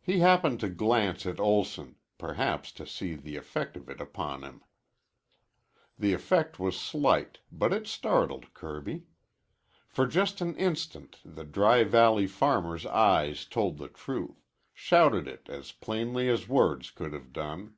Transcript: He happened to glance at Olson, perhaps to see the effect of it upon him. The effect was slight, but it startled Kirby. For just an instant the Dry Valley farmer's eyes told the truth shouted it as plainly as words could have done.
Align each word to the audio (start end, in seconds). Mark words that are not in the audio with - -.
He 0.00 0.20
happened 0.20 0.60
to 0.60 0.70
glance 0.70 1.26
at 1.26 1.38
Olson, 1.38 1.96
perhaps 2.16 2.72
to 2.72 2.86
see 2.86 3.14
the 3.16 3.36
effect 3.36 3.76
of 3.76 3.90
it 3.90 4.00
upon 4.00 4.44
him. 4.44 4.62
The 5.98 6.14
effect 6.14 6.58
was 6.58 6.74
slight, 6.80 7.40
but 7.52 7.70
it 7.70 7.86
startled 7.86 8.54
Kirby. 8.54 9.02
For 9.86 10.06
just 10.06 10.40
an 10.40 10.56
instant 10.56 11.18
the 11.22 11.44
Dry 11.44 11.84
Valley 11.84 12.26
farmer's 12.26 12.86
eyes 12.86 13.44
told 13.44 13.76
the 13.76 13.88
truth 13.88 14.40
shouted 14.72 15.28
it 15.28 15.50
as 15.50 15.70
plainly 15.70 16.30
as 16.30 16.48
words 16.48 16.90
could 16.90 17.12
have 17.12 17.30
done. 17.34 17.74